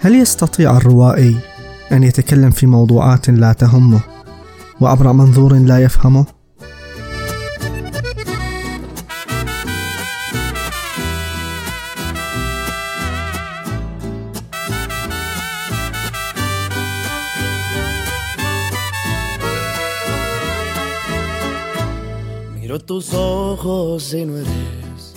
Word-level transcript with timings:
هل 0.00 0.14
يستطيع 0.14 0.76
الروائي 0.76 1.36
أن 1.92 2.02
يتكلم 2.02 2.50
في 2.50 2.66
موضوعات 2.66 3.30
لا 3.30 3.52
تهمه 3.52 4.00
وعبر 4.80 5.12
منظور 5.12 5.54
لا 5.54 5.78
يفهمه؟ 5.82 6.26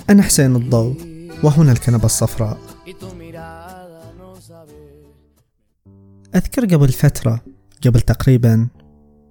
أنا 0.10 0.24
حسين 0.24 0.56
الضوء 0.56 0.96
وهنا 1.44 1.72
الكنبة 1.72 2.06
الصفراء 2.06 2.58
أذكر 6.36 6.66
قبل 6.66 6.90
فترة 6.90 7.42
قبل 7.86 8.02
تقريبا 8.02 8.68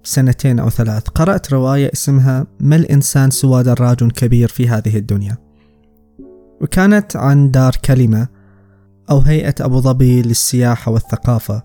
سنتين 0.02 0.58
أو 0.58 0.70
ثلاث 0.70 1.08
قرأت 1.08 1.52
رواية 1.52 1.90
اسمها 1.92 2.46
ما 2.60 2.76
الإنسان 2.76 3.30
سوى 3.30 3.62
دراج 3.62 4.10
كبير 4.10 4.48
في 4.48 4.68
هذه 4.68 4.96
الدنيا؟ 4.96 5.36
وكانت 6.60 7.16
عن 7.16 7.50
دار 7.50 7.76
كلمة 7.84 8.28
أو 9.10 9.18
هيئة 9.18 9.54
أبو 9.60 9.80
ظبي 9.80 10.22
للسياحة 10.22 10.92
والثقافة. 10.92 11.62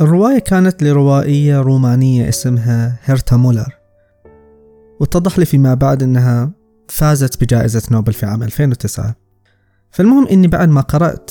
الرواية 0.00 0.38
كانت 0.38 0.82
لروائية 0.82 1.60
رومانية 1.60 2.28
اسمها 2.28 2.98
هيرتا 3.04 3.36
مولر. 3.36 3.74
واتضح 5.00 5.38
لي 5.38 5.44
فيما 5.44 5.74
بعد 5.74 6.02
أنها 6.02 6.50
فازت 6.88 7.40
بجائزة 7.40 7.82
نوبل 7.90 8.12
في 8.12 8.26
عام 8.26 8.42
2009 8.42 9.14
فالمهم 9.90 10.26
أني 10.26 10.48
بعد 10.48 10.68
ما 10.68 10.80
قرأت 10.80 11.30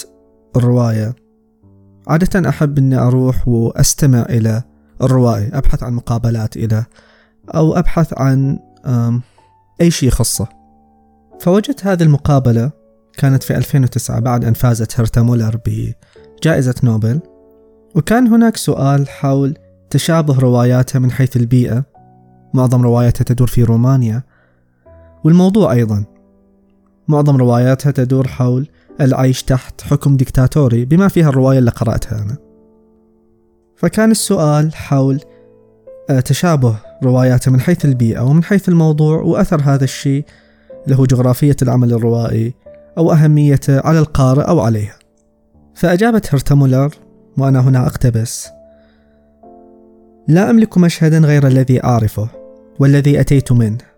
الرواية 0.55 1.15
عادة 2.07 2.49
أحب 2.49 2.77
أني 2.77 2.97
أروح 2.97 3.47
وأستمع 3.47 4.21
إلى 4.21 4.63
الروائي 5.01 5.49
أبحث 5.53 5.83
عن 5.83 5.93
مقابلات 5.93 6.57
إلى 6.57 6.85
أو 7.55 7.73
أبحث 7.73 8.13
عن 8.17 8.59
أي 9.81 9.91
شيء 9.91 10.09
يخصه. 10.09 10.47
فوجدت 11.39 11.85
هذه 11.85 12.03
المقابلة 12.03 12.71
كانت 13.17 13.43
في 13.43 13.57
2009 13.57 14.19
بعد 14.19 14.45
أن 14.45 14.53
فازت 14.53 14.99
هرتا 14.99 15.21
مولر 15.21 15.59
بجائزة 15.65 16.75
نوبل. 16.83 17.19
وكان 17.95 18.27
هناك 18.27 18.57
سؤال 18.57 19.09
حول 19.09 19.57
تشابه 19.89 20.39
رواياتها 20.39 20.99
من 20.99 21.11
حيث 21.11 21.37
البيئة. 21.37 21.83
معظم 22.53 22.81
رواياتها 22.81 23.23
تدور 23.23 23.47
في 23.47 23.63
رومانيا. 23.63 24.23
والموضوع 25.23 25.71
أيضا. 25.71 26.05
معظم 27.07 27.37
رواياتها 27.37 27.91
تدور 27.91 28.27
حول 28.27 28.67
العيش 29.01 29.43
تحت 29.43 29.81
حكم 29.81 30.17
ديكتاتوري 30.17 30.85
بما 30.85 31.07
فيها 31.07 31.29
الرواية 31.29 31.59
اللي 31.59 31.71
قرأتها 31.71 32.21
أنا. 32.21 32.37
فكان 33.75 34.11
السؤال 34.11 34.75
حول 34.75 35.19
آه، 36.09 36.19
تشابه 36.19 36.75
رواياته 37.03 37.51
من 37.51 37.59
حيث 37.59 37.85
البيئة 37.85 38.21
ومن 38.21 38.43
حيث 38.43 38.69
الموضوع 38.69 39.21
وأثر 39.21 39.61
هذا 39.61 39.83
الشيء 39.83 40.25
اللي 40.85 40.95
هو 40.97 41.05
جغرافية 41.05 41.55
العمل 41.61 41.93
الروائي 41.93 42.53
أو 42.97 43.11
أهميته 43.11 43.79
على 43.79 43.99
القارئ 43.99 44.41
أو 44.41 44.59
عليها. 44.59 44.95
فأجابت 45.75 46.33
هرتا 46.33 46.55
مولر 46.55 46.95
وأنا 47.37 47.59
هنا 47.59 47.87
أقتبس 47.87 48.47
لا 50.27 50.49
أملك 50.49 50.77
مشهدا 50.77 51.17
غير 51.19 51.47
الذي 51.47 51.83
أعرفه 51.83 52.29
والذي 52.79 53.19
أتيت 53.19 53.51
منه. 53.51 53.94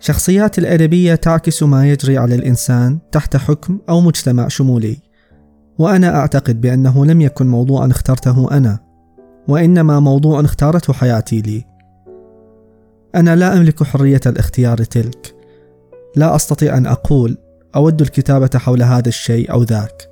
شخصيات 0.00 0.58
الأدبية 0.58 1.14
تعكس 1.14 1.62
ما 1.62 1.90
يجري 1.90 2.18
على 2.18 2.34
الإنسان 2.34 2.98
تحت 3.12 3.36
حكم 3.36 3.78
أو 3.88 4.00
مجتمع 4.00 4.48
شمولي. 4.48 4.96
وأنا 5.78 6.16
أعتقد 6.16 6.60
بأنه 6.60 7.06
لم 7.06 7.20
يكن 7.20 7.46
موضوعا 7.46 7.86
اخترته 7.86 8.50
أنا 8.50 8.78
وإنما 9.48 10.00
موضوع 10.00 10.40
اختارته 10.40 10.92
حياتي 10.92 11.40
لي. 11.40 11.64
أنا 13.14 13.36
لا 13.36 13.56
أملك 13.56 13.82
حرية 13.82 14.20
الاختيار 14.26 14.84
تلك. 14.84 15.34
لا 16.16 16.36
أستطيع 16.36 16.76
أن 16.76 16.86
أقول 16.86 17.38
أود 17.76 18.00
الكتابة 18.00 18.50
حول 18.54 18.82
هذا 18.82 19.08
الشيء 19.08 19.52
أو 19.52 19.62
ذاك. 19.62 20.08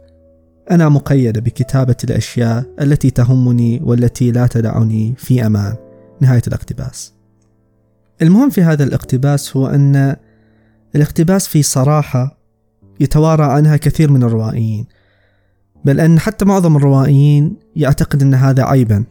أنا 0.71 0.89
مقيدة 0.89 1.41
بكتابة 1.41 1.97
الأشياء 2.05 2.65
التي 2.81 3.11
تهمني 3.11 3.81
والتي 3.85 4.31
لا 4.31 4.47
تدعني 4.47 5.15
في 5.19 5.47
أمان. 5.47 5.75
نهاية 6.21 6.43
الاقتباس. 6.47 7.16
المهم 8.23 8.51
في 8.51 8.63
هذا 8.63 8.85
الاقتباس 8.85 9.57
هو 9.57 9.67
أن 9.67 10.17
الاقتباس 10.95 11.47
في 11.47 11.63
صراحة 11.63 12.39
يتوارى 13.01 13.45
عنها 13.45 13.77
كثير 13.77 14.13
من 14.13 14.23
الروائيين 14.23 14.87
بل 15.85 16.01
أن 16.01 16.19
حتى 16.19 16.45
معظم 16.45 16.77
الروائيين 16.77 17.57
يعتقد 17.77 18.23
أن 18.23 18.35
هذا 18.35 18.65
عيبا. 18.65 19.05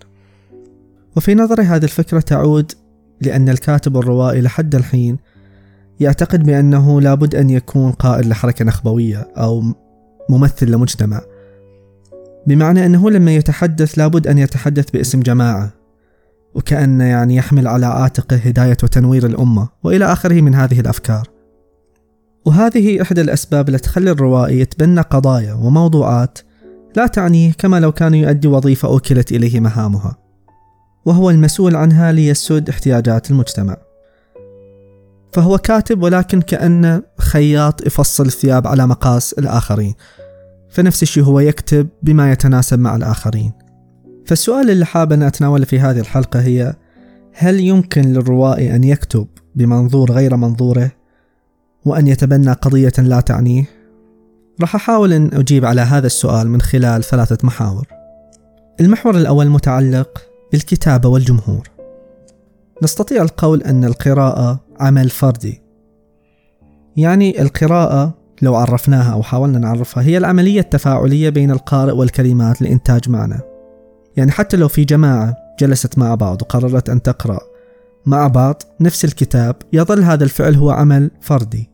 وفي 1.17 1.35
نظري 1.35 1.63
هذه 1.63 1.83
الفكرة 1.83 2.19
تعود 2.19 2.71
لأن 3.21 3.49
الكاتب 3.49 3.97
الروائي 3.97 4.41
لحد 4.41 4.75
الحين 4.75 5.17
يعتقد 5.99 6.43
بأنه 6.43 7.01
لابد 7.01 7.35
أن 7.35 7.49
يكون 7.49 7.91
قائد 7.91 8.25
لحركة 8.25 8.65
نخبوية 8.65 9.27
أو 9.37 9.63
ممثل 10.29 10.71
لمجتمع 10.71 11.21
بمعنى 12.47 12.85
أنه 12.85 13.09
لما 13.09 13.35
يتحدث 13.35 13.97
لابد 13.97 14.27
أن 14.27 14.37
يتحدث 14.37 14.91
باسم 14.91 15.19
جماعة. 15.19 15.84
وكأن 16.55 17.01
يعني 17.01 17.35
يحمل 17.35 17.67
على 17.67 17.85
عاتقه 17.85 18.35
هداية 18.35 18.77
وتنوير 18.83 19.25
الأمة 19.25 19.67
وإلى 19.83 20.05
آخره 20.05 20.41
من 20.41 20.55
هذه 20.55 20.79
الأفكار. 20.79 21.29
وهذه 22.45 23.01
إحدى 23.01 23.21
الأسباب 23.21 23.69
التي 23.69 23.89
تخلي 23.89 24.11
الروائي 24.11 24.59
يتبنى 24.59 25.01
قضايا 25.01 25.53
وموضوعات 25.53 26.39
لا 26.95 27.07
تعنيه 27.07 27.51
كما 27.51 27.79
لو 27.79 27.91
كان 27.91 28.13
يؤدي 28.13 28.47
وظيفة 28.47 28.87
أوكلت 28.87 29.31
إليه 29.31 29.59
مهامها 29.59 30.17
وهو 31.05 31.29
المسؤول 31.29 31.75
عنها 31.75 32.11
ليسد 32.11 32.69
احتياجات 32.69 33.31
المجتمع. 33.31 33.77
فهو 35.33 35.57
كاتب 35.57 36.03
ولكن 36.03 36.41
كأنه 36.41 37.03
خياط 37.19 37.87
يفصل 37.87 38.25
الثياب 38.25 38.67
على 38.67 38.87
مقاس 38.87 39.33
الآخرين 39.33 39.93
فنفس 40.69 41.03
الشيء 41.03 41.23
هو 41.23 41.39
يكتب 41.39 41.87
بما 42.03 42.31
يتناسب 42.31 42.79
مع 42.79 42.95
الآخرين. 42.95 43.64
فالسؤال 44.25 44.69
اللي 44.69 44.85
حاب 44.85 45.13
أن 45.13 45.23
أتناوله 45.23 45.65
في 45.65 45.79
هذه 45.79 45.99
الحلقة 45.99 46.41
هي 46.41 46.73
هل 47.33 47.59
يمكن 47.59 48.01
للروائي 48.01 48.75
أن 48.75 48.83
يكتب 48.83 49.27
بمنظور 49.55 50.11
غير 50.11 50.35
منظوره 50.35 50.91
وأن 51.85 52.07
يتبنى 52.07 52.51
قضية 52.51 52.93
لا 52.97 53.19
تعنيه؟ 53.19 53.65
راح 54.61 54.75
أحاول 54.75 55.13
أن 55.13 55.29
أجيب 55.33 55.65
على 55.65 55.81
هذا 55.81 56.07
السؤال 56.07 56.49
من 56.49 56.61
خلال 56.61 57.03
ثلاثة 57.03 57.37
محاور. 57.43 57.87
المحور 58.79 59.17
الأول 59.17 59.49
متعلق 59.49 60.23
بالكتابة 60.51 61.09
والجمهور. 61.09 61.69
نستطيع 62.83 63.21
القول 63.21 63.63
أن 63.63 63.85
القراءة 63.85 64.59
عمل 64.79 65.09
فردي. 65.09 65.61
يعني 66.97 67.41
القراءة 67.41 68.13
لو 68.41 68.55
عرفناها 68.55 69.13
أو 69.13 69.23
حاولنا 69.23 69.59
نعرفها 69.59 70.03
هي 70.03 70.17
العملية 70.17 70.59
التفاعلية 70.59 71.29
بين 71.29 71.51
القارئ 71.51 71.91
والكلمات 71.91 72.61
لإنتاج 72.61 73.09
معنى. 73.09 73.54
يعني 74.17 74.31
حتى 74.31 74.57
لو 74.57 74.67
في 74.67 74.83
جماعة 74.83 75.37
جلست 75.59 75.97
مع 75.97 76.15
بعض 76.15 76.41
وقررت 76.41 76.89
أن 76.89 77.01
تقرأ 77.01 77.39
مع 78.05 78.27
بعض 78.27 78.63
نفس 78.81 79.05
الكتاب 79.05 79.55
يظل 79.73 80.03
هذا 80.03 80.23
الفعل 80.23 80.55
هو 80.55 80.71
عمل 80.71 81.11
فردي. 81.21 81.69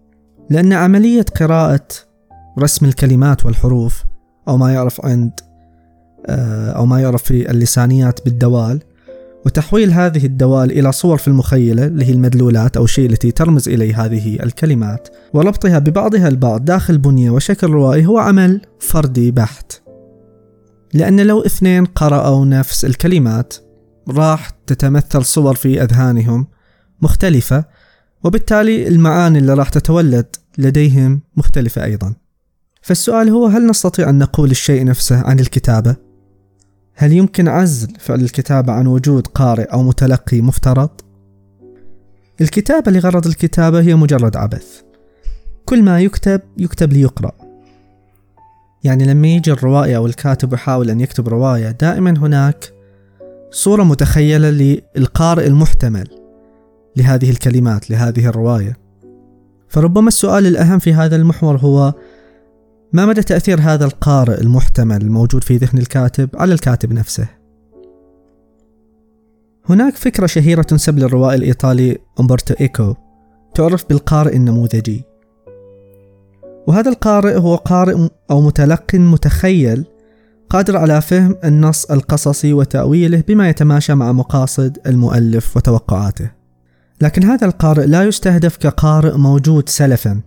لأن 0.49 0.73
عملية 0.73 1.25
قراءة 1.39 1.87
رسم 2.59 2.85
الكلمات 2.85 3.45
والحروف 3.45 4.03
أو 4.47 4.57
ما 4.57 4.73
يعرف 4.73 5.05
عند 5.05 5.31
آه، 6.25 6.71
أو 6.71 6.85
ما 6.85 7.01
يعرف 7.01 7.23
في 7.23 7.51
اللسانيات 7.51 8.25
بالدوال 8.25 8.79
وتحويل 9.45 9.91
هذه 9.91 10.25
الدوال 10.25 10.71
إلى 10.71 10.91
صور 10.91 11.17
في 11.17 11.27
المخيلة 11.27 11.85
اللي 11.85 12.05
هي 12.05 12.11
المدلولات 12.11 12.77
أو 12.77 12.83
الشيء 12.83 13.09
التي 13.09 13.31
ترمز 13.31 13.69
إليه 13.69 14.05
هذه 14.05 14.43
الكلمات 14.43 15.07
وربطها 15.33 15.79
ببعضها 15.79 16.27
البعض 16.27 16.65
داخل 16.65 16.97
بنية 16.97 17.29
وشكل 17.29 17.67
روائي 17.67 18.05
هو 18.05 18.17
عمل 18.17 18.61
فردي 18.79 19.31
بحت. 19.31 19.81
لأن 20.93 21.19
لو 21.19 21.41
اثنين 21.41 21.85
قرأوا 21.85 22.45
نفس 22.45 22.85
الكلمات 22.85 23.53
راح 24.09 24.49
تتمثل 24.49 25.25
صور 25.25 25.55
في 25.55 25.83
أذهانهم 25.83 26.47
مختلفة 27.01 27.65
وبالتالي 28.23 28.87
المعاني 28.87 29.39
اللي 29.39 29.53
راح 29.53 29.69
تتولد 29.69 30.35
لديهم 30.57 31.21
مختلفة 31.37 31.83
أيضا 31.83 32.13
فالسؤال 32.81 33.29
هو 33.29 33.45
هل 33.45 33.67
نستطيع 33.67 34.09
أن 34.09 34.17
نقول 34.17 34.51
الشيء 34.51 34.85
نفسه 34.85 35.21
عن 35.21 35.39
الكتابة؟ 35.39 35.95
هل 36.93 37.11
يمكن 37.11 37.47
عزل 37.47 37.93
فعل 37.99 38.21
الكتابة 38.21 38.73
عن 38.73 38.87
وجود 38.87 39.27
قارئ 39.27 39.63
أو 39.63 39.83
متلقي 39.83 40.41
مفترض؟ 40.41 40.89
الكتابة 42.41 42.91
لغرض 42.91 43.27
الكتابة 43.27 43.81
هي 43.81 43.95
مجرد 43.95 44.37
عبث 44.37 44.81
كل 45.65 45.83
ما 45.83 45.99
يكتب 45.99 46.41
يكتب 46.57 46.93
ليقرأ 46.93 47.40
يعني 48.83 49.05
لما 49.05 49.27
يجي 49.27 49.51
الروائي 49.51 49.95
أو 49.95 50.05
الكاتب 50.05 50.53
يحاول 50.53 50.89
أن 50.89 51.01
يكتب 51.01 51.27
رواية 51.27 51.71
دائما 51.71 52.09
هناك 52.17 52.73
صورة 53.51 53.83
متخيلة 53.83 54.49
للقارئ 54.49 55.47
المحتمل 55.47 56.07
لهذه 56.95 57.29
الكلمات 57.29 57.89
لهذه 57.89 58.27
الرواية 58.27 58.77
فربما 59.67 60.07
السؤال 60.07 60.47
الأهم 60.47 60.79
في 60.79 60.93
هذا 60.93 61.15
المحور 61.15 61.57
هو 61.57 61.93
ما 62.93 63.05
مدى 63.05 63.23
تأثير 63.23 63.61
هذا 63.61 63.85
القارئ 63.85 64.41
المحتمل 64.41 65.01
الموجود 65.01 65.43
في 65.43 65.57
ذهن 65.57 65.77
الكاتب 65.77 66.29
على 66.33 66.53
الكاتب 66.53 66.93
نفسه؟ 66.93 67.27
هناك 69.69 69.95
فكرة 69.95 70.25
شهيرة 70.25 70.61
تنسب 70.61 70.99
للروائي 70.99 71.37
الإيطالي 71.37 71.97
أمبرتو 72.19 72.53
إيكو 72.61 72.95
تعرف 73.55 73.89
بالقارئ 73.89 74.35
النموذجي 74.35 75.03
وهذا 76.67 76.89
القارئ 76.89 77.37
هو 77.37 77.55
قارئ 77.55 78.07
أو 78.31 78.41
متلق 78.41 78.95
متخيل 78.95 79.85
قادر 80.49 80.77
على 80.77 81.01
فهم 81.01 81.35
النص 81.43 81.85
القصصي 81.85 82.53
وتأويله 82.53 83.23
بما 83.27 83.49
يتماشى 83.49 83.95
مع 83.95 84.11
مقاصد 84.11 84.77
المؤلف 84.87 85.57
وتوقعاته. 85.57 86.31
لكن 87.01 87.23
هذا 87.23 87.45
القارئ 87.45 87.85
لا 87.85 88.03
يستهدف 88.03 88.57
كقارئ 88.57 89.17
موجود 89.17 89.69
سلفا 89.69 90.21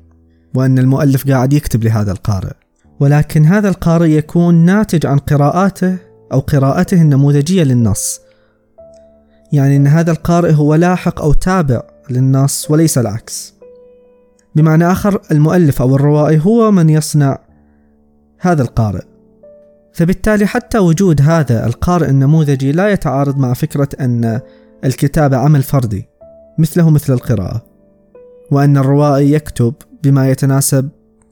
وأن 0.54 0.78
المؤلف 0.78 1.30
قاعد 1.30 1.52
يكتب 1.52 1.84
لهذا 1.84 2.12
القارئ. 2.12 2.52
ولكن 3.00 3.44
هذا 3.44 3.68
القارئ 3.68 4.10
يكون 4.10 4.54
ناتج 4.54 5.06
عن 5.06 5.18
قراءاته 5.18 5.96
أو 6.32 6.40
قراءته 6.40 7.02
النموذجية 7.02 7.62
للنص. 7.62 8.20
يعني 9.52 9.76
أن 9.76 9.86
هذا 9.86 10.10
القارئ 10.10 10.52
هو 10.52 10.74
لاحق 10.74 11.22
أو 11.22 11.32
تابع 11.32 11.82
للنص 12.10 12.70
وليس 12.70 12.98
العكس. 12.98 13.54
بمعنى 14.56 14.92
آخر 14.92 15.20
المؤلف 15.30 15.82
أو 15.82 15.96
الروائي 15.96 16.40
هو 16.44 16.70
من 16.70 16.90
يصنع 16.90 17.38
هذا 18.38 18.62
القارئ. 18.62 19.02
فبالتالي 19.92 20.46
حتى 20.46 20.78
وجود 20.78 21.22
هذا 21.22 21.66
القارئ 21.66 22.10
النموذجي 22.10 22.72
لا 22.72 22.88
يتعارض 22.88 23.38
مع 23.38 23.52
فكرة 23.52 23.88
أن 24.00 24.40
الكتابة 24.84 25.36
عمل 25.36 25.62
فردي 25.62 26.08
مثله 26.58 26.90
مثل 26.90 27.12
القراءة 27.12 27.64
وأن 28.50 28.78
الروائي 28.78 29.32
يكتب 29.32 29.74
بما 30.02 30.30
يتناسب 30.30 30.88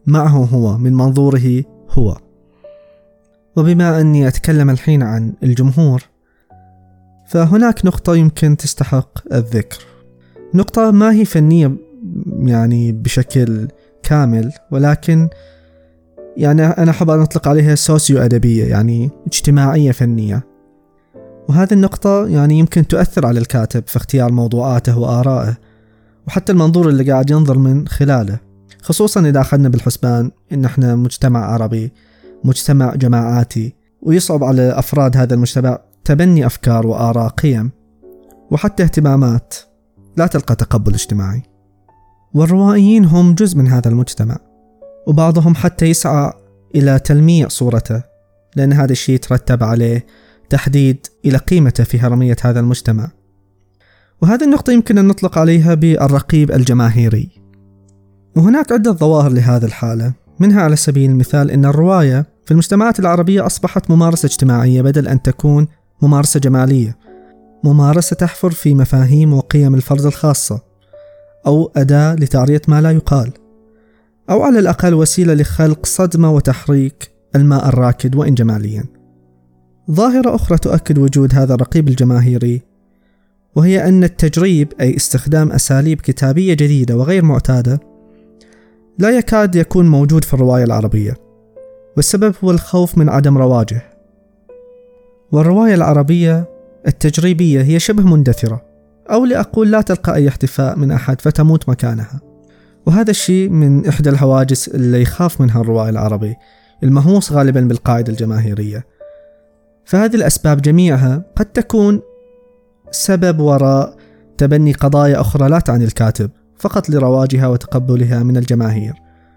معه 0.07 0.29
هو 0.29 0.79
من 0.79 0.95
منظوره 0.95 1.63
هو. 1.91 2.17
وبما 3.57 4.01
أني 4.01 4.29
أتكلم 4.29 4.71
الحين 4.71 5.03
عن 5.03 5.33
الجمهور 5.43 6.03
فهناك 7.27 7.87
نقطة 7.87 8.17
يمكن 8.17 8.57
تستحق 8.57 9.35
الذكر. 9.35 9.79
نقطة 10.55 10.91
ما 10.91 11.13
هي 11.13 11.25
فنية 11.25 11.73
يعني 12.49 12.93
بشكل 12.93 13.69
كامل 14.03 14.53
ولكن 14.71 15.29
يعني 16.37 16.63
أنا 16.63 16.91
أحب 16.91 17.11
أن 17.11 17.21
أطلق 17.21 17.49
عليها 17.49 17.75
سوسيو 17.75 18.19
أدبية 18.19 18.65
يعني 18.65 19.11
اجتماعية 19.27 19.93
فنية. 19.93 20.53
وهذه 21.49 21.73
النقطة 21.73 22.27
يعني 22.27 22.59
يمكن 22.59 22.87
تؤثر 22.87 23.27
على 23.27 23.41
الكاتب 23.41 23.83
في 23.87 23.97
اختيار 23.97 24.33
موضوعاته 24.33 24.99
وآرائه 24.99 25.57
وحتى 26.27 26.53
المنظور 26.53 26.89
اللي 26.89 27.11
قاعد 27.11 27.31
ينظر 27.31 27.59
من 27.59 27.89
خلاله 27.89 28.39
خصوصا 28.83 29.21
إذا 29.21 29.41
أخذنا 29.41 29.69
بالحسبان 29.69 30.31
إن 30.53 30.65
إحنا 30.65 30.97
مجتمع 30.97 31.45
عربي 31.53 31.93
مجتمع 32.45 32.95
جماعاتي 32.95 33.75
ويصعب 34.03 34.45
على 34.45 34.79
أفراد 34.79 35.17
هذا 35.17 35.35
المجتمع 35.35 35.79
تبني 36.05 36.47
أفكار 36.47 36.87
وآراء 36.87 37.29
قيم 37.29 37.71
وحتى 38.51 38.83
اهتمامات 38.83 39.55
لا 40.17 40.27
تلقى 40.27 40.57
تقبل 40.57 40.95
اجتماعي. 40.95 41.52
والروائيين 42.35 43.05
هم 43.05 43.35
جزء 43.35 43.59
من 43.59 43.69
هذا 43.69 43.89
المجتمع 43.89 44.37
وبعضهم 45.07 45.55
حتى 45.55 45.87
يسعى 45.87 46.33
إلى 46.75 46.99
تلميع 46.99 47.49
صورته 47.49 48.03
لأن 48.57 48.73
هذا 48.73 48.93
الشيء 48.93 49.15
يترتب 49.15 49.63
عليه 49.63 50.07
تحديد 50.51 51.07
إلى 51.25 51.39
قيمته 51.39 51.85
في 51.85 51.99
هرمية 51.99 52.37
هذا 52.43 52.61
المجتمع. 52.61 53.11
وهذه 54.23 54.45
النقطة 54.45 54.73
يمكن 54.73 54.99
أن 54.99 55.09
نطلق 55.09 55.39
عليها 55.39 55.75
بالرقيب 55.75 56.51
الجماهيري. 56.51 57.29
وهناك 58.37 58.73
عدة 58.73 58.93
ظواهر 58.93 59.33
لهذه 59.33 59.65
الحالة 59.65 60.13
منها 60.41 60.63
على 60.63 60.77
سبيل 60.77 61.11
المثال 61.11 61.51
أن 61.51 61.65
الرواية 61.65 62.27
في 62.45 62.51
المجتمعات 62.51 63.01
العربية 63.01 63.47
أصبحت 63.47 63.91
ممارسة 63.91 64.27
اجتماعية 64.27 64.83
بدل 64.83 65.09
أن 65.09 65.23
تكون 65.23 65.67
ممارسة 66.03 66.41
جمالية 66.41 66.97
ممارسة 67.65 68.17
تحفر 68.17 68.51
في 68.51 68.75
مفاهيم 68.75 69.33
وقيم 69.33 69.75
الفرد 69.75 70.07
الخاصة. 70.07 70.72
أو 71.47 71.73
أداة 71.77 72.15
لتعرية 72.15 72.63
ما 72.69 72.81
لا 72.81 72.91
يقال. 72.91 73.33
أو 74.31 74.43
على 74.43 74.59
الأقل 74.59 74.95
وسيلة 74.95 75.35
لخلق 75.35 75.87
صدمة 75.87 76.33
وتحريك 76.33 77.11
الماء 77.37 77.69
الراكد 77.69 78.17
وإن 78.17 78.35
جماليا. 78.35 78.85
ظاهرة 79.91 80.35
أخرى 80.35 80.59
تؤكد 80.59 80.99
وجود 80.99 81.35
هذا 81.35 81.55
الرقيب 81.55 81.89
الجماهيري 81.89 82.63
وهي 83.57 83.89
أن 83.89 84.05
التجريب 84.05 84.73
أي 84.81 84.97
استخدام 84.97 85.53
أساليب 85.53 86.01
كتابية 86.01 86.55
جديدة 86.55 86.97
وغير 86.97 87.25
معتادة 87.25 87.81
لا 88.99 89.19
يكاد 89.19 89.55
يكون 89.55 89.89
موجود 89.89 90.25
في 90.25 90.35
الرواية 90.35 90.65
العربية 90.65 91.17
والسبب 91.97 92.35
هو 92.45 92.51
الخوف 92.51 92.99
من 92.99 93.09
عدم 93.09 93.39
رواجه. 93.39 93.83
والرواية 95.33 95.75
العربية 95.75 96.49
التجريبية 96.87 97.63
هي 97.63 97.81
شبه 97.81 98.03
مندثرة. 98.03 98.72
أو 99.13 99.25
لأقول 99.25 99.71
لا 99.71 99.81
تلقى 99.81 100.15
أي 100.15 100.29
احتفاء 100.29 100.79
من 100.79 100.91
أحد 100.91 101.21
فتموت 101.21 101.69
مكانها. 101.69 102.21
وهذا 102.87 103.11
الشيء 103.11 103.49
من 103.49 103.87
إحدى 103.87 104.11
الهواجس 104.11 104.69
اللي 104.69 105.03
يخاف 105.03 105.41
منها 105.41 105.61
الروائي 105.61 105.91
العربي 105.91 106.37
المهووس 106.83 107.33
غالبا 107.33 107.61
بالقاعدة 107.61 108.13
الجماهيرية. 108.13 108.87
فهذه 109.85 110.17
الأسباب 110.17 110.63
جميعها 110.63 111.25
قد 111.37 111.47
تكون 111.47 112.01
سبب 112.91 113.41
وراء 113.41 113.97
تبني 114.39 114.73
قضايا 114.73 115.21
أخرى 115.21 115.49
لا 115.49 115.59
تعني 115.59 115.85
الكاتب 115.85 116.31
فقط 116.59 116.91
لرواجها 116.91 117.47
وتقبلها 117.47 118.23
من 118.23 118.37
الجماهير 118.37 118.95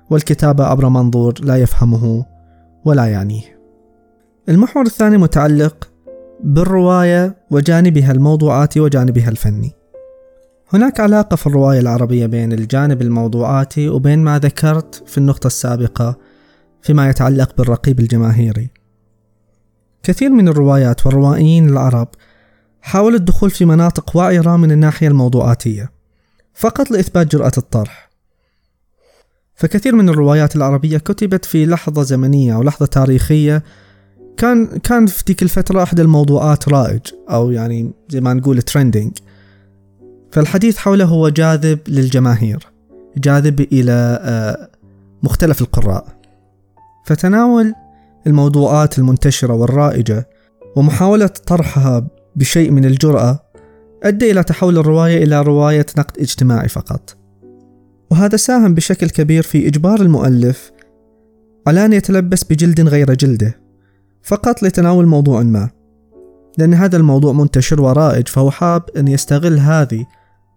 والكتابة 0.10 0.64
عبر 0.66 0.90
منظور 0.90 1.34
لا 1.44 1.58
يفهمه 1.58 2.26
ولا 2.86 3.06
يعنيه. 3.06 3.60
المحور 4.50 4.86
الثاني 4.86 5.18
متعلق 5.18 5.90
بالرواية 6.44 7.36
وجانبها 7.52 8.12
الموضوعاتي 8.12 8.80
وجانبها 8.80 9.30
الفني. 9.30 9.76
هناك 10.74 11.00
علاقة 11.00 11.36
في 11.36 11.48
الرواية 11.48 11.80
العربية 11.80 12.26
بين 12.26 12.54
الجانب 12.54 13.02
الموضوعاتي 13.02 13.90
وبين 13.90 14.20
ما 14.20 14.40
ذكرت 14.40 15.04
في 15.08 15.18
النقطة 15.18 15.48
السابقة 15.48 16.18
فيما 16.82 17.10
يتعلق 17.10 17.58
بالرقيب 17.58 18.00
الجماهيري. 18.00 18.70
كثير 20.04 20.30
من 20.30 20.48
الروايات 20.48 21.06
والروائيين 21.06 21.70
العرب 21.70 22.08
حاولوا 22.82 23.18
الدخول 23.18 23.50
في 23.50 23.66
مناطق 23.66 24.18
وعرة 24.18 24.58
من 24.58 24.72
الناحية 24.72 25.08
الموضوعاتية 25.08 25.92
فقط 26.54 26.92
لإثبات 26.92 27.36
جرأة 27.36 27.52
الطرح. 27.58 28.10
فكثير 29.56 29.96
من 29.96 30.10
الروايات 30.10 30.56
العربية 30.56 30.98
كتبت 30.98 31.46
في 31.46 31.66
لحظة 31.66 32.04
زمنية 32.04 32.56
أو 32.56 32.64
لحظة 32.64 32.86
تاريخية 32.86 33.64
كان 34.38 34.66
كان 34.66 35.06
في 35.06 35.24
تلك 35.24 35.44
الفترة 35.44 35.84
أحد 35.84 36.00
الموضوعات 36.00 36.70
رائج 36.70 37.02
أو 37.30 37.52
يعني 37.52 37.92
زي 38.10 38.22
ما 38.22 38.34
نقول 38.34 38.62
ترندنج 38.62 39.12
فالحديث 40.32 40.78
حوله 40.78 41.06
هو 41.06 41.30
جاذب 41.30 41.80
للجماهير 41.88 42.68
جاذب 43.18 43.62
إلى 43.62 44.20
آه، 44.22 44.70
مختلف 45.24 45.62
القراء. 45.62 46.08
فتناول 47.06 47.74
الموضوعات 48.28 49.00
المنتشرة 49.00 49.54
والرائجة 49.54 50.28
ومحاولة 50.76 51.28
طرحها 51.28 52.08
بشيء 52.36 52.72
من 52.72 52.86
الجرأة 52.86 53.40
أدى 54.04 54.32
إلى 54.32 54.44
تحول 54.44 54.78
الرواية 54.78 55.24
إلى 55.24 55.42
رواية 55.42 55.86
نقد 55.98 56.20
اجتماعي 56.20 56.68
فقط. 56.68 57.18
وهذا 58.12 58.38
ساهم 58.38 58.74
بشكل 58.74 59.10
كبير 59.10 59.44
في 59.44 59.68
إجبار 59.68 60.02
المؤلف 60.02 60.72
على 61.68 61.86
أن 61.86 61.94
يتلبس 61.94 62.44
بجلد 62.44 62.82
غير 62.82 63.14
جلده. 63.14 63.65
فقط 64.26 64.64
لتناول 64.64 65.06
موضوع 65.06 65.44
ما. 65.44 65.70
لأن 66.58 66.74
هذا 66.74 66.98
الموضوع 66.98 67.34
منتشر 67.34 67.82
ورائج 67.82 68.28
فهو 68.28 68.52
حاب 68.52 68.84
أن 68.98 69.08
يستغل 69.08 69.60
هذه 69.60 70.06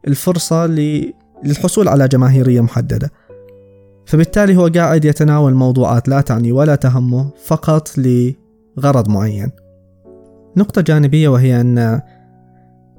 الفرصة 0.08 0.66
للحصول 1.44 1.88
على 1.88 2.08
جماهيرية 2.08 2.60
محددة. 2.60 3.10
فبالتالي 4.06 4.56
هو 4.56 4.70
قاعد 4.74 5.04
يتناول 5.04 5.54
موضوعات 5.54 6.08
لا 6.08 6.20
تعني 6.20 6.52
ولا 6.52 6.74
تهمه 6.74 7.30
فقط 7.44 7.88
لغرض 7.98 9.08
معين. 9.08 9.50
نقطة 10.56 10.82
جانبية 10.82 11.28
وهي 11.28 11.60
أن 11.60 12.00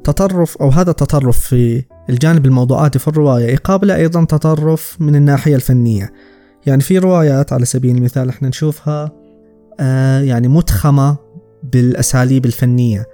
تطرف 0.04 0.58
أو 0.58 0.70
هذا 0.70 0.92
التطرف 0.92 1.40
في 1.40 1.84
الجانب 2.10 2.46
الموضوعاتي 2.46 3.00
في 3.00 3.08
الرواية 3.08 3.46
يقابله 3.46 3.96
أيضا 3.96 4.24
تطرف 4.24 4.98
من 5.00 5.16
الناحية 5.16 5.56
الفنية. 5.56 6.14
يعني 6.66 6.82
في 6.82 6.98
روايات 6.98 7.54
على 7.54 7.66
سبيل 7.66 7.98
المثال 7.98 8.30
إحنا 8.30 8.48
نشوفها 8.48 9.19
يعني 10.22 10.48
متخمة 10.48 11.18
بالأساليب 11.64 12.46
الفنية. 12.46 13.06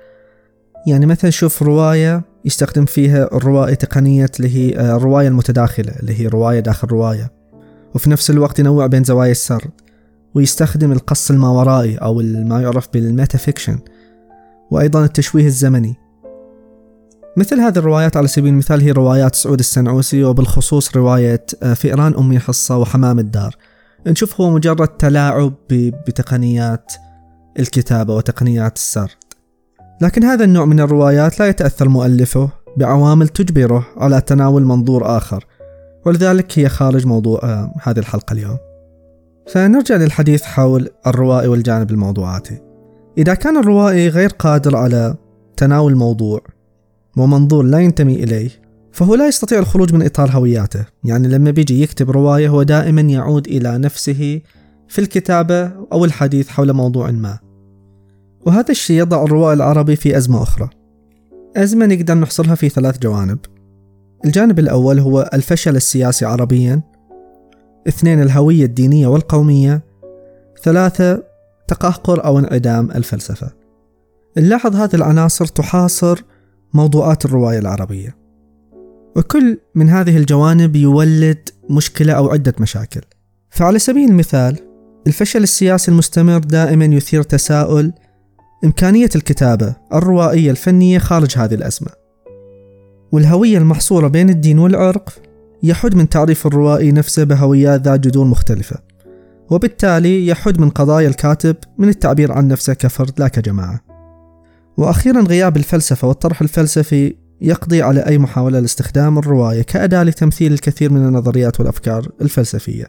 يعني 0.87 1.05
مثلا 1.05 1.31
شوف 1.31 1.63
رواية 1.63 2.23
يستخدم 2.45 2.85
فيها 2.85 3.35
الروائي 3.35 3.75
تقنية 3.75 4.29
اللي 4.39 4.55
هي 4.55 4.79
آه، 4.79 4.97
الرواية 4.97 5.27
المتداخلة 5.27 5.91
اللي 5.99 6.21
هي 6.21 6.27
رواية 6.27 6.59
داخل 6.59 6.87
رواية. 6.87 7.31
وفي 7.95 8.09
نفس 8.09 8.29
الوقت 8.29 8.59
ينوع 8.59 8.87
بين 8.87 9.03
زوايا 9.03 9.31
السرد 9.31 9.71
ويستخدم 10.35 10.91
القص 10.91 11.31
الماورائي 11.31 11.97
أو 11.97 12.21
ما 12.23 12.61
يعرف 12.61 12.87
بالميتا 12.93 13.37
فيكشن 13.37 13.79
وأيضا 14.71 15.05
التشويه 15.05 15.45
الزمني. 15.45 15.95
مثل 17.37 17.59
هذه 17.59 17.77
الروايات 17.77 18.17
على 18.17 18.27
سبيل 18.27 18.53
المثال 18.53 18.81
هي 18.81 18.91
روايات 18.91 19.35
سعود 19.35 19.59
السنعوسي 19.59 20.23
وبالخصوص 20.23 20.95
رواية 20.95 21.45
آه، 21.63 21.73
فئران 21.73 22.13
أمي 22.13 22.39
حصة 22.39 22.77
وحمام 22.77 23.19
الدار. 23.19 23.55
نشوف 24.07 24.41
هو 24.41 24.49
مجرد 24.49 24.87
تلاعب 24.87 25.53
بتقنيات 26.07 26.93
الكتابة 27.59 28.15
وتقنيات 28.15 28.75
السرد. 28.75 29.09
لكن 30.01 30.23
هذا 30.23 30.43
النوع 30.45 30.65
من 30.65 30.79
الروايات 30.79 31.39
لا 31.39 31.47
يتأثر 31.47 31.89
مؤلفه 31.89 32.49
بعوامل 32.77 33.27
تجبره 33.27 33.87
على 33.97 34.21
تناول 34.21 34.63
منظور 34.63 35.17
آخر 35.17 35.45
ولذلك 36.05 36.59
هي 36.59 36.69
خارج 36.69 37.07
موضوع 37.07 37.39
آه، 37.43 37.73
هذه 37.83 37.99
الحلقة 37.99 38.33
اليوم. 38.33 38.57
فنرجع 39.47 39.95
للحديث 39.95 40.43
حول 40.43 40.89
الروائي 41.07 41.47
والجانب 41.47 41.91
الموضوعاتي. 41.91 42.61
إذا 43.17 43.33
كان 43.33 43.57
الروائي 43.57 44.09
غير 44.09 44.29
قادر 44.29 44.77
على 44.77 45.15
تناول 45.57 45.95
موضوع 45.95 46.41
ومنظور 47.17 47.63
لا 47.63 47.79
ينتمي 47.79 48.23
إليه 48.23 48.49
فهو 48.95 49.15
لا 49.15 49.27
يستطيع 49.27 49.59
الخروج 49.59 49.93
من 49.93 50.05
إطار 50.05 50.31
هوياته. 50.31 50.85
يعني 51.03 51.27
لما 51.27 51.51
بيجي 51.51 51.81
يكتب 51.81 52.11
رواية 52.11 52.49
هو 52.49 52.63
دائما 52.63 53.01
يعود 53.01 53.47
إلى 53.47 53.77
نفسه 53.77 54.41
في 54.87 54.99
الكتابة 54.99 55.71
أو 55.93 56.05
الحديث 56.05 56.47
حول 56.47 56.73
موضوع 56.73 57.11
ما. 57.11 57.39
وهذا 58.45 58.71
الشيء 58.71 58.99
يضع 58.99 59.23
الروائي 59.23 59.53
العربي 59.53 59.95
في 59.95 60.17
أزمة 60.17 60.43
أخرى. 60.43 60.69
أزمة 61.55 61.85
نقدر 61.85 62.13
نحصرها 62.13 62.55
في 62.55 62.69
ثلاث 62.69 62.99
جوانب. 62.99 63.39
الجانب 64.25 64.59
الأول 64.59 64.99
هو 64.99 65.29
الفشل 65.33 65.75
السياسي 65.75 66.25
عربيا. 66.25 66.81
اثنين 67.87 68.21
الهوية 68.21 68.65
الدينية 68.65 69.07
والقومية. 69.07 69.83
ثلاثة 70.63 71.23
تقهقر 71.67 72.25
أو 72.25 72.39
انعدام 72.39 72.91
الفلسفة. 72.91 73.51
نلاحظ 74.37 74.75
هذه 74.75 74.95
العناصر 74.95 75.45
تحاصر 75.45 76.23
موضوعات 76.73 77.25
الرواية 77.25 77.59
العربية. 77.59 78.24
وكل 79.15 79.57
من 79.75 79.89
هذه 79.89 80.17
الجوانب 80.17 80.75
يولد 80.75 81.49
مشكلة 81.69 82.13
أو 82.13 82.29
عدة 82.29 82.53
مشاكل. 82.59 83.01
فعلى 83.49 83.79
سبيل 83.79 84.09
المثال 84.09 84.59
الفشل 85.07 85.43
السياسي 85.43 85.91
المستمر 85.91 86.39
دائما 86.39 86.85
يثير 86.85 87.23
تساؤل 87.23 87.93
إمكانية 88.63 89.09
الكتابة 89.15 89.75
الروائية 89.93 90.51
الفنية 90.51 90.99
خارج 90.99 91.37
هذه 91.37 91.53
الأزمة. 91.53 91.89
والهوية 93.11 93.57
المحصورة 93.57 94.07
بين 94.07 94.29
الدين 94.29 94.59
والعرق 94.59 95.09
يحد 95.63 95.95
من 95.95 96.09
تعريف 96.09 96.47
الروائي 96.47 96.91
نفسه 96.91 97.23
بهويات 97.23 97.81
ذات 97.81 97.99
جذور 97.99 98.25
مختلفة 98.25 98.75
وبالتالي 99.49 100.27
يحد 100.27 100.59
من 100.59 100.69
قضايا 100.69 101.07
الكاتب 101.07 101.55
من 101.77 101.89
التعبير 101.89 102.31
عن 102.31 102.47
نفسه 102.47 102.73
كفرد 102.73 103.11
لا 103.19 103.27
كجماعة. 103.27 103.81
وأخيرا 104.77 105.21
غياب 105.21 105.57
الفلسفة 105.57 106.07
والطرح 106.07 106.41
الفلسفي 106.41 107.24
يقضي 107.41 107.81
على 107.81 107.99
أي 107.99 108.17
محاولة 108.17 108.59
لاستخدام 108.59 109.17
الرواية 109.17 109.61
كأداة 109.61 110.03
لتمثيل 110.03 110.53
الكثير 110.53 110.91
من 110.91 111.07
النظريات 111.07 111.59
والأفكار 111.59 112.11
الفلسفية 112.21 112.85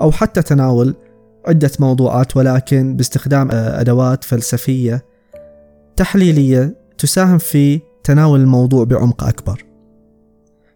أو 0.00 0.12
حتى 0.12 0.42
تناول 0.42 0.94
عدة 1.46 1.70
موضوعات 1.80 2.36
ولكن 2.36 2.96
باستخدام 2.96 3.48
أدوات 3.52 4.24
فلسفية 4.24 5.04
تحليلية 5.96 6.76
تساهم 6.98 7.38
في 7.38 7.80
تناول 8.04 8.40
الموضوع 8.40 8.84
بعمق 8.84 9.24
أكبر. 9.24 9.64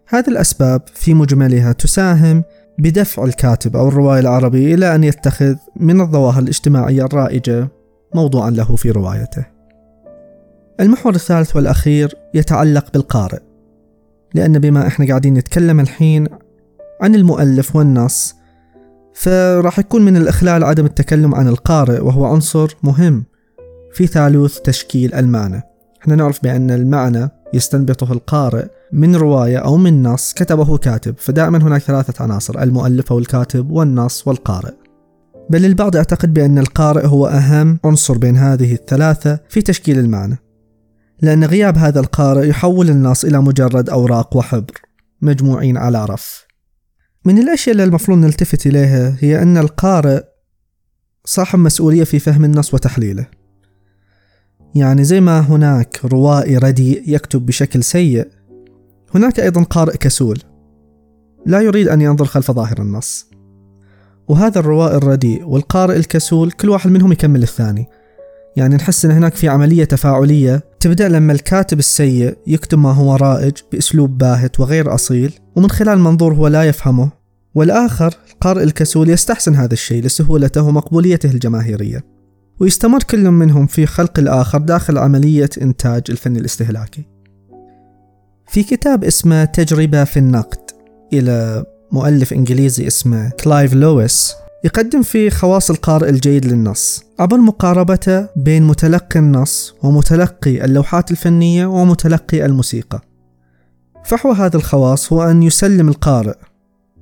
هذه 0.09 0.29
الأسباب 0.29 0.83
في 0.95 1.15
مجملها 1.15 1.73
تساهم 1.73 2.45
بدفع 2.79 3.25
الكاتب 3.25 3.77
أو 3.77 3.89
الروائي 3.89 4.21
العربي 4.21 4.75
إلى 4.75 4.95
أن 4.95 5.05
يتخذ 5.05 5.55
من 5.77 6.01
الظواهر 6.01 6.43
الاجتماعية 6.43 7.05
الرائجة 7.05 7.69
موضوعا 8.15 8.51
له 8.51 8.77
في 8.77 8.91
روايته. 8.91 9.58
المحور 10.81 11.15
الثالث 11.15 11.57
والأخير 11.57 12.15
يتعلق 12.35 12.93
بالقارئ 12.93 13.39
لأن 14.35 14.59
بما 14.59 14.87
إحنا 14.87 15.07
قاعدين 15.07 15.35
نتكلم 15.35 15.81
الحين 15.81 16.27
عن 17.03 17.15
المؤلف 17.15 17.77
والنص 17.77 18.35
فراح 19.15 19.79
يكون 19.79 20.05
من 20.05 20.17
الإخلال 20.17 20.65
عدم 20.65 20.87
التكلم 20.87 21.35
عن 21.35 21.49
القارئ 21.49 22.01
وهو 22.01 22.25
عنصر 22.25 22.77
مهم 22.83 23.25
في 23.93 24.07
ثالوث 24.07 24.59
تشكيل 24.59 25.15
المعنى. 25.15 25.63
إحنا 26.03 26.15
نعرف 26.15 26.43
بأن 26.43 26.71
المعنى 26.71 27.29
يستنبطه 27.55 28.13
القارئ 28.13 28.67
من 28.93 29.17
رواية 29.17 29.59
أو 29.59 29.77
من 29.77 30.03
نص 30.03 30.33
كتبه 30.33 30.79
كاتب 30.79 31.15
فدائما 31.19 31.59
هناك 31.59 31.81
ثلاثة 31.81 32.25
عناصر 32.25 32.63
المؤلف 32.63 33.13
أو 33.13 33.19
الكاتب 33.19 33.71
والنص 33.71 34.29
والقارئ. 34.29 34.73
بل 35.51 35.65
البعض 35.65 35.97
يعتقد 35.97 36.35
بأن 36.35 36.59
القارئ 36.59 37.07
هو 37.07 37.27
أهم 37.27 37.79
عنصر 37.85 38.19
بين 38.19 38.37
هذه 38.37 38.73
الثلاثة 38.73 39.39
في 39.49 39.63
تشكيل 39.63 39.99
المعنى. 39.99 40.39
لأن 41.23 41.45
غياب 41.45 41.79
هذا 41.79 42.01
القارئ 42.01 42.49
يحول 42.49 42.91
النص 42.91 43.25
إلى 43.25 43.43
مجرد 43.43 43.91
أوراق 43.91 44.37
وحبر 44.37 44.83
مجموعين 45.23 45.77
على 45.77 46.05
رف. 46.05 46.47
من 47.25 47.39
الأشياء 47.39 47.73
اللي 47.73 47.85
المفروض 47.85 48.19
نلتفت 48.19 48.67
إليها 48.67 49.17
هي 49.21 49.43
أن 49.43 49.57
القارئ 49.57 50.23
صاحب 51.25 51.59
مسؤولية 51.59 52.05
في 52.05 52.19
فهم 52.19 52.45
النص 52.45 52.75
وتحليله. 52.75 53.27
يعني 54.75 55.05
زي 55.05 55.21
ما 55.21 55.41
هناك 55.41 56.01
روائي 56.05 56.59
رديء 56.59 57.03
يكتب 57.07 57.47
بشكل 57.47 57.85
سيء 57.85 58.29
هناك 59.15 59.41
أيضا 59.41 59.63
قارئ 59.63 59.97
كسول 59.97 60.39
لا 61.47 61.61
يريد 61.61 61.89
أن 61.89 62.01
ينظر 62.01 62.25
خلف 62.25 62.51
ظاهر 62.51 62.83
النص. 62.83 63.27
وهذا 64.29 64.59
الروائي 64.59 64.97
الرديء 64.97 65.45
والقارئ 65.45 65.97
الكسول 65.97 66.51
كل 66.51 66.69
واحد 66.69 66.91
منهم 66.91 67.13
يكمل 67.13 67.43
الثاني. 67.43 67.87
يعني 68.57 68.77
نحس 68.77 69.05
أن 69.05 69.11
هناك 69.11 69.35
في 69.35 69.49
عملية 69.49 69.85
تفاعلية 69.85 70.68
تبدأ 70.81 71.09
لما 71.09 71.33
الكاتب 71.33 71.79
السيء 71.79 72.37
يكتب 72.47 72.79
ما 72.79 72.93
هو 72.93 73.17
رائج 73.17 73.53
بأسلوب 73.73 74.19
باهت 74.19 74.61
وغير 74.61 74.95
أصيل 74.95 75.33
ومن 75.57 75.71
خلال 75.71 75.99
منظور 75.99 76.35
هو 76.35 76.47
لا 76.47 76.65
يفهمه 76.65 77.11
والآخر 77.55 78.15
القارئ 78.33 78.63
الكسول 78.63 79.11
يستحسن 79.11 79.55
هذا 79.55 79.73
الشيء 79.73 80.03
لسهولته 80.03 80.63
ومقبوليته 80.63 81.31
الجماهيرية. 81.31 82.05
ويستمر 82.61 83.03
كل 83.03 83.31
منهم 83.31 83.67
في 83.67 83.87
خلق 83.87 84.19
الآخر 84.19 84.59
داخل 84.59 84.99
عملية 84.99 85.51
إنتاج 85.63 86.03
الفن 86.09 86.37
الاستهلاكي. 86.37 87.05
في 88.49 88.63
كتاب 88.63 89.05
اسمه 89.05 89.45
تجربة 89.45 90.05
في 90.05 90.17
النقد 90.17 90.71
إلى 91.13 91.65
مؤلف 91.93 92.33
إنجليزي 92.33 92.87
اسمه 92.87 93.31
كلايف 93.31 93.75
لويس 93.75 94.35
يقدم 94.65 95.03
فيه 95.03 95.31
خواص 95.31 95.71
القارئ 95.71 96.09
الجيد 96.09 96.47
للنص. 96.47 97.05
عبر 97.19 97.37
مقاربته 97.37 98.27
بين 98.37 98.63
متلقي 98.63 99.21
النص 99.21 99.75
ومتلقي 99.83 100.65
اللوحات 100.65 101.11
الفنية 101.11 101.67
ومتلقي 101.67 102.45
الموسيقى. 102.45 103.01
فحوى 104.05 104.33
هذه 104.33 104.55
الخواص 104.55 105.13
هو 105.13 105.23
أن 105.23 105.43
يسلم 105.43 105.89
القارئ 105.89 106.35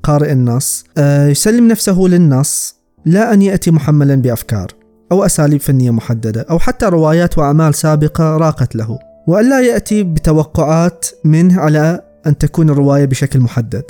قارئ 0.03 0.33
النص 0.33 0.85
آه، 0.99 1.29
يسلم 1.29 1.69
نفسه 1.69 2.01
للنص 2.01 2.77
لا 3.05 3.33
أن 3.33 3.43
يأتي 3.43 3.71
محملا 3.71 4.15
بأفكار 4.15 4.67
أو 5.13 5.25
أساليب 5.25 5.61
فنية 5.61 5.91
محددة 5.91 6.47
أو 6.51 6.59
حتى 6.59 6.87
روايات 6.87 7.39
وأعمال 7.39 7.75
سابقة 7.75 8.37
راقت 8.37 8.77
له. 8.77 8.99
وألا 9.27 9.61
يأتي 9.61 10.03
بتوقعات 10.03 11.07
منه 11.25 11.61
على 11.61 12.01
أن 12.27 12.39
تكون 12.39 12.71
الرواية 12.71 13.05
بشكل 13.05 13.41
محدد. 13.41 13.85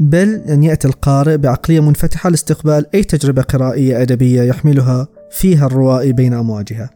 بل 0.00 0.34
أن 0.34 0.62
يأتي 0.62 0.88
القارئ 0.88 1.36
بعقلية 1.36 1.80
منفتحة 1.80 2.30
لاستقبال 2.30 2.86
أي 2.94 3.04
تجربة 3.04 3.42
قرائية 3.42 4.02
أدبية 4.02 4.42
يحملها 4.42 5.08
فيها 5.30 5.66
الروائي 5.66 6.12
بين 6.12 6.34
أمواجها. 6.34 6.90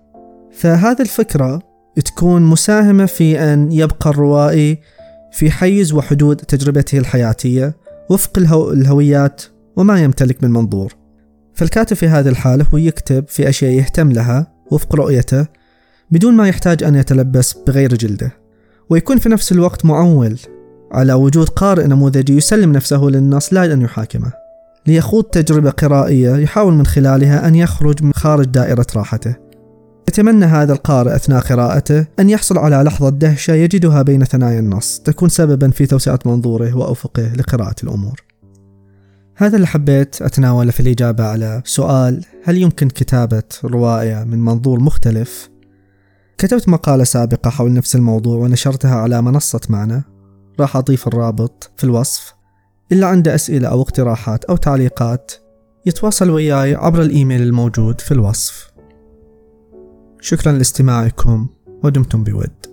فهذه 0.53 1.03
الفكرة 1.03 1.63
تكون 2.05 2.43
مساهمة 2.43 3.07
في 3.07 3.41
أن 3.41 3.73
يبقى 3.73 4.11
الروائي 4.11 4.79
في 5.33 5.51
حيز 5.51 5.93
وحدود 5.93 6.37
تجربته 6.37 6.99
الحياتية 6.99 7.77
وفق 8.11 8.39
الهو 8.39 8.73
الهويات 8.73 9.43
وما 9.77 10.03
يمتلك 10.03 10.45
من 10.45 10.51
منظور. 10.51 10.95
فالكاتب 11.55 11.97
في 11.97 12.09
هذه 12.09 12.29
الحالة 12.29 12.67
هو 12.75 12.79
يكتب 12.79 13.25
في 13.29 13.49
أشياء 13.49 13.73
يهتم 13.73 14.13
لها 14.13 14.53
وفق 14.71 14.95
رؤيته 14.95 15.47
بدون 16.11 16.35
ما 16.35 16.49
يحتاج 16.49 16.85
أن 16.85 16.95
يتلبس 16.95 17.53
بغير 17.67 17.95
جلده 17.95 18.33
ويكون 18.91 19.19
في 19.19 19.29
نفس 19.29 19.53
الوقت 19.53 19.85
معول 19.85 20.39
على 20.93 21.13
وجود 21.13 21.49
قارئ 21.49 21.87
نموذجي 21.87 22.37
يسلم 22.37 22.73
نفسه 22.73 23.05
للنص 23.05 23.53
لا 23.53 23.73
أن 23.73 23.83
يحاكمه. 23.83 24.33
ليخوض 24.87 25.25
تجربة 25.25 25.71
قرائية 25.71 26.37
يحاول 26.37 26.75
من 26.75 26.87
خلالها 26.87 27.49
أن 27.49 27.55
يخرج 27.55 28.03
من 28.03 28.13
خارج 28.13 28.47
دائرة 28.47 28.87
راحته. 28.97 29.37
يتمنى 30.09 30.45
هذا 30.45 30.73
القارئ 30.73 31.17
أثناء 31.17 31.41
قراءته 31.41 32.07
أن 32.19 32.31
يحصل 32.31 32.59
على 32.59 32.77
لحظة 32.77 33.09
دهشة 33.09 33.55
يجدها 33.55 34.03
بين 34.03 34.25
ثنايا 34.25 34.61
النص 34.61 34.99
تكون 34.99 35.29
سببا 35.29 35.71
في 35.71 35.87
توسعة 35.87 36.19
منظوره 36.27 36.77
وأفقه 36.77 37.33
لقراءة 37.37 37.75
الأمور. 37.83 38.23
هذا 39.37 39.57
اللي 39.57 39.67
حبيت 39.67 40.23
أتناوله 40.23 40.71
في 40.71 40.81
الإجابة 40.81 41.25
على 41.25 41.63
سؤال 41.65 42.25
هل 42.45 42.57
يمكن 42.57 42.89
كتابة 42.89 43.43
رواية 43.65 44.25
من 44.25 44.45
منظور 44.45 44.81
مختلف؟ 44.81 45.51
كتبت 46.39 46.69
مقالة 46.69 47.05
سابقة 47.05 47.51
حول 47.51 47.73
نفس 47.73 47.97
الموضوع 47.97 48.37
ونشرتها 48.37 48.95
على 48.95 49.23
منصة 49.23 49.61
معنا 49.69 50.03
راح 50.61 50.77
أضيف 50.77 51.09
الرابط 51.09 51.71
في 51.77 51.85
الوصف. 51.85 52.35
اللي 52.93 53.07
عنده 53.07 53.35
أسئلة 53.35 53.69
أو 53.69 53.83
اقتراحات 53.83 54.45
أو 54.45 54.57
تعليقات 54.57 55.33
يتواصل 55.87 56.31
وياي 56.31 56.75
عبر 56.75 57.03
الإيميل 57.03 57.43
الموجود 57.43 58.01
في 58.01 58.13
الوصف. 58.13 58.71
شكرا 60.21 60.53
لاستماعكم 60.53 61.49
ودمتم 61.85 62.25
بود. 62.25 62.70